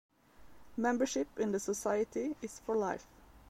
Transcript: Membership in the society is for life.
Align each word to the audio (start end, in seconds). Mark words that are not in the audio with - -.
Membership 0.77 1.27
in 1.39 1.51
the 1.51 1.59
society 1.59 2.35
is 2.41 2.59
for 2.65 2.75
life. 2.75 3.05